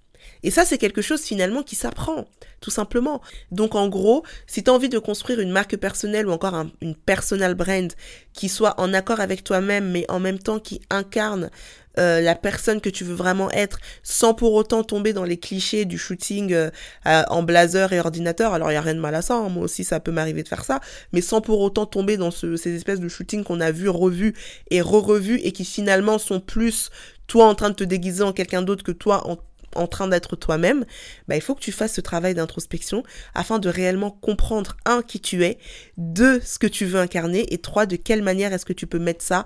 Et 0.42 0.50
ça, 0.50 0.64
c'est 0.64 0.78
quelque 0.78 1.02
chose 1.02 1.22
finalement 1.22 1.62
qui 1.62 1.76
s'apprend, 1.76 2.26
tout 2.60 2.70
simplement. 2.70 3.20
Donc 3.50 3.74
en 3.74 3.88
gros, 3.88 4.24
si 4.46 4.62
tu 4.62 4.70
as 4.70 4.72
envie 4.72 4.88
de 4.88 4.98
construire 4.98 5.40
une 5.40 5.50
marque 5.50 5.76
personnelle 5.76 6.26
ou 6.26 6.32
encore 6.32 6.54
une 6.80 6.94
personal 6.94 7.54
brand 7.54 7.92
qui 8.32 8.48
soit 8.48 8.80
en 8.80 8.92
accord 8.94 9.20
avec 9.20 9.44
toi-même, 9.44 9.90
mais 9.90 10.04
en 10.08 10.20
même 10.20 10.38
temps 10.38 10.58
qui 10.58 10.80
incarne 10.90 11.50
euh, 11.98 12.20
la 12.20 12.36
personne 12.36 12.80
que 12.80 12.88
tu 12.88 13.02
veux 13.02 13.14
vraiment 13.14 13.50
être 13.50 13.80
sans 14.04 14.32
pour 14.32 14.54
autant 14.54 14.84
tomber 14.84 15.12
dans 15.12 15.24
les 15.24 15.38
clichés 15.38 15.84
du 15.84 15.98
shooting 15.98 16.52
euh, 16.52 16.70
en 17.04 17.42
blazer 17.42 17.92
et 17.92 17.98
ordinateur. 17.98 18.54
Alors 18.54 18.70
il 18.70 18.74
y 18.74 18.76
a 18.76 18.80
rien 18.80 18.94
de 18.94 19.00
mal 19.00 19.14
à 19.14 19.22
ça, 19.22 19.34
hein. 19.34 19.48
moi 19.48 19.64
aussi 19.64 19.82
ça 19.82 19.98
peut 19.98 20.12
m'arriver 20.12 20.44
de 20.44 20.48
faire 20.48 20.64
ça, 20.64 20.80
mais 21.12 21.20
sans 21.20 21.40
pour 21.40 21.60
autant 21.60 21.86
tomber 21.86 22.16
dans 22.16 22.30
ces 22.30 22.74
espèces 22.74 23.00
de 23.00 23.08
shooting 23.08 23.42
qu'on 23.42 23.60
a 23.60 23.72
vu, 23.72 23.88
revu 23.88 24.34
et 24.70 24.80
re-revu 24.80 25.40
et 25.42 25.50
qui 25.50 25.64
finalement 25.64 26.18
sont 26.18 26.38
plus 26.38 26.90
toi 27.26 27.46
en 27.46 27.54
train 27.56 27.70
de 27.70 27.74
te 27.74 27.84
déguiser 27.84 28.22
en 28.22 28.32
quelqu'un 28.32 28.62
d'autre 28.62 28.84
que 28.84 28.92
toi 28.92 29.26
en 29.28 29.36
en 29.74 29.86
train 29.86 30.08
d'être 30.08 30.36
toi-même, 30.36 30.84
bah, 31.28 31.36
il 31.36 31.42
faut 31.42 31.54
que 31.54 31.60
tu 31.60 31.72
fasses 31.72 31.94
ce 31.94 32.00
travail 32.00 32.34
d'introspection 32.34 33.02
afin 33.34 33.58
de 33.58 33.68
réellement 33.68 34.10
comprendre, 34.10 34.76
un, 34.84 35.02
qui 35.02 35.20
tu 35.20 35.44
es, 35.44 35.58
deux, 35.96 36.40
ce 36.40 36.58
que 36.58 36.66
tu 36.66 36.84
veux 36.84 37.00
incarner, 37.00 37.52
et 37.52 37.58
trois, 37.58 37.86
de 37.86 37.96
quelle 37.96 38.22
manière 38.22 38.52
est-ce 38.52 38.64
que 38.64 38.72
tu 38.72 38.86
peux 38.86 38.98
mettre 38.98 39.24
ça 39.24 39.44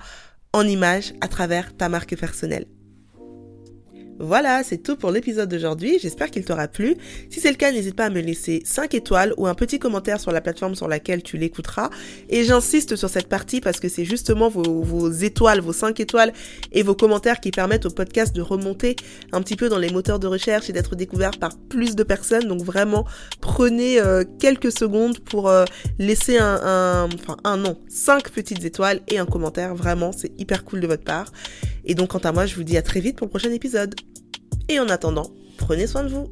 en 0.52 0.66
image 0.66 1.12
à 1.20 1.28
travers 1.28 1.76
ta 1.76 1.88
marque 1.88 2.16
personnelle. 2.16 2.66
Voilà, 4.20 4.62
c'est 4.62 4.78
tout 4.78 4.94
pour 4.96 5.10
l'épisode 5.10 5.48
d'aujourd'hui. 5.48 5.98
J'espère 6.00 6.30
qu'il 6.30 6.44
t'aura 6.44 6.68
plu. 6.68 6.96
Si 7.30 7.40
c'est 7.40 7.50
le 7.50 7.56
cas, 7.56 7.72
n'hésite 7.72 7.96
pas 7.96 8.04
à 8.04 8.10
me 8.10 8.20
laisser 8.20 8.62
5 8.64 8.94
étoiles 8.94 9.34
ou 9.38 9.48
un 9.48 9.54
petit 9.54 9.80
commentaire 9.80 10.20
sur 10.20 10.30
la 10.30 10.40
plateforme 10.40 10.76
sur 10.76 10.86
laquelle 10.86 11.22
tu 11.22 11.36
l'écouteras. 11.36 11.90
Et 12.28 12.44
j'insiste 12.44 12.94
sur 12.94 13.10
cette 13.10 13.28
partie 13.28 13.60
parce 13.60 13.80
que 13.80 13.88
c'est 13.88 14.04
justement 14.04 14.48
vos, 14.48 15.10
étoiles, 15.10 15.60
vos 15.60 15.72
5 15.72 15.98
étoiles 15.98 16.32
et 16.70 16.84
vos 16.84 16.94
commentaires 16.94 17.40
qui 17.40 17.50
permettent 17.50 17.86
au 17.86 17.90
podcast 17.90 18.34
de 18.36 18.40
remonter 18.40 18.94
un 19.32 19.42
petit 19.42 19.56
peu 19.56 19.68
dans 19.68 19.78
les 19.78 19.90
moteurs 19.90 20.20
de 20.20 20.28
recherche 20.28 20.70
et 20.70 20.72
d'être 20.72 20.94
découvert 20.94 21.32
par 21.32 21.58
plus 21.68 21.96
de 21.96 22.04
personnes. 22.04 22.46
Donc 22.46 22.62
vraiment, 22.62 23.04
prenez 23.40 24.00
euh, 24.00 24.22
quelques 24.38 24.70
secondes 24.70 25.18
pour 25.18 25.48
euh, 25.48 25.64
laisser 25.98 26.38
un, 26.38 26.60
un, 26.62 27.08
enfin 27.14 27.36
un 27.42 27.56
non, 27.56 27.78
5 27.88 28.30
petites 28.30 28.64
étoiles 28.64 29.00
et 29.08 29.18
un 29.18 29.26
commentaire. 29.26 29.74
Vraiment, 29.74 30.12
c'est 30.12 30.30
hyper 30.38 30.64
cool 30.64 30.80
de 30.80 30.86
votre 30.86 31.04
part. 31.04 31.32
Et 31.84 31.94
donc 31.94 32.10
quant 32.10 32.18
à 32.18 32.30
moi, 32.30 32.46
je 32.46 32.54
vous 32.54 32.62
dis 32.62 32.76
à 32.76 32.82
très 32.82 33.00
vite 33.00 33.16
pour 33.16 33.26
le 33.26 33.30
prochain 33.30 33.50
épisode. 33.50 33.94
Et 34.68 34.80
en 34.80 34.88
attendant, 34.88 35.30
prenez 35.58 35.86
soin 35.86 36.04
de 36.04 36.08
vous. 36.08 36.28